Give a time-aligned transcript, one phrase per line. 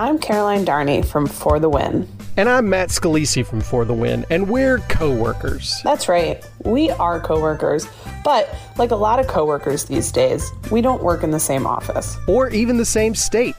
[0.00, 2.08] I'm Caroline Darney from For the Win.
[2.38, 5.78] And I'm Matt Scalisi from For the Win, and we're co-workers.
[5.84, 6.42] That's right.
[6.64, 7.86] We are co-workers,
[8.24, 12.16] but like a lot of co-workers these days, we don't work in the same office.
[12.26, 13.56] Or even the same state.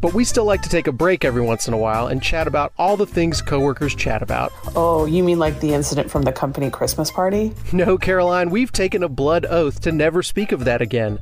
[0.00, 2.46] But we still like to take a break every once in a while and chat
[2.46, 4.52] about all the things coworkers chat about.
[4.74, 7.52] Oh, you mean like the incident from the company Christmas party?
[7.74, 11.18] No, Caroline, we've taken a blood oath to never speak of that again.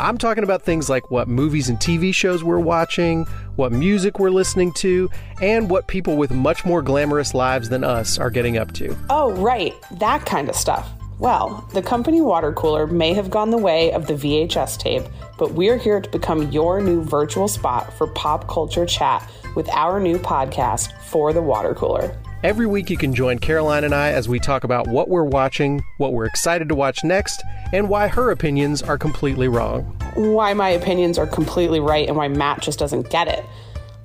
[0.00, 3.24] I'm talking about things like what movies and TV shows we're watching,
[3.56, 5.10] what music we're listening to,
[5.42, 8.96] and what people with much more glamorous lives than us are getting up to.
[9.10, 10.88] Oh, right, that kind of stuff.
[11.18, 15.02] Well, the company water cooler may have gone the way of the VHS tape,
[15.36, 19.98] but we're here to become your new virtual spot for pop culture chat with our
[19.98, 22.16] new podcast, For the Water Cooler.
[22.44, 25.82] Every week, you can join Caroline and I as we talk about what we're watching,
[25.96, 29.82] what we're excited to watch next, and why her opinions are completely wrong.
[30.14, 33.44] Why my opinions are completely right and why Matt just doesn't get it.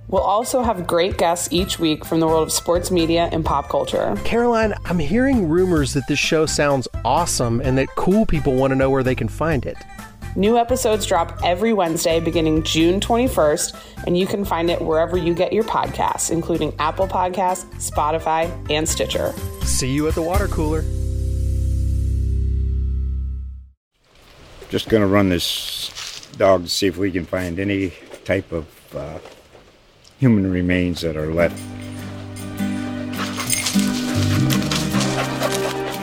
[0.08, 3.70] We'll also have great guests each week from the world of sports media and pop
[3.70, 4.18] culture.
[4.24, 8.76] Caroline, I'm hearing rumors that this show sounds awesome and that cool people want to
[8.76, 9.78] know where they can find it.
[10.36, 15.36] New episodes drop every Wednesday beginning June 21st, and you can find it wherever you
[15.36, 19.32] get your podcasts, including Apple Podcasts, Spotify, and Stitcher.
[19.64, 20.84] See you at the water cooler.
[24.70, 27.94] Just going to run this dog to see if we can find any
[28.26, 29.20] type of uh,
[30.18, 31.62] human remains that are left.